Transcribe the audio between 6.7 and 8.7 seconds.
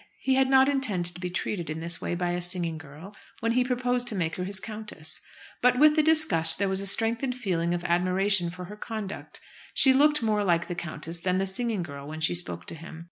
a strengthened feeling of admiration for